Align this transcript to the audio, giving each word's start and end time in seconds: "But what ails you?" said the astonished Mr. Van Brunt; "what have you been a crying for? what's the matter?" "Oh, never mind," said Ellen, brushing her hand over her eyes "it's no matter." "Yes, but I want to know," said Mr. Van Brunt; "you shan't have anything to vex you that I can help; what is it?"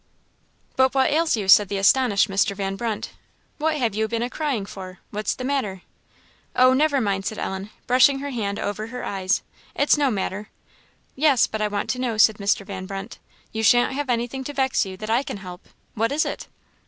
"But 0.77 0.95
what 0.95 1.11
ails 1.11 1.37
you?" 1.37 1.47
said 1.47 1.67
the 1.69 1.77
astonished 1.77 2.27
Mr. 2.27 2.55
Van 2.55 2.75
Brunt; 2.75 3.11
"what 3.59 3.75
have 3.77 3.93
you 3.93 4.07
been 4.07 4.23
a 4.23 4.31
crying 4.31 4.65
for? 4.65 4.97
what's 5.11 5.35
the 5.35 5.43
matter?" 5.43 5.83
"Oh, 6.55 6.73
never 6.73 6.99
mind," 6.99 7.27
said 7.27 7.37
Ellen, 7.37 7.69
brushing 7.85 8.17
her 8.17 8.31
hand 8.31 8.57
over 8.57 8.87
her 8.87 9.05
eyes 9.05 9.43
"it's 9.75 9.99
no 9.99 10.09
matter." 10.09 10.49
"Yes, 11.15 11.45
but 11.45 11.61
I 11.61 11.67
want 11.67 11.87
to 11.91 12.01
know," 12.01 12.17
said 12.17 12.37
Mr. 12.39 12.65
Van 12.65 12.87
Brunt; 12.87 13.19
"you 13.51 13.61
shan't 13.61 13.93
have 13.93 14.09
anything 14.09 14.43
to 14.45 14.53
vex 14.53 14.85
you 14.87 14.97
that 14.97 15.11
I 15.11 15.21
can 15.21 15.37
help; 15.37 15.67
what 15.93 16.11
is 16.11 16.25
it?" 16.25 16.47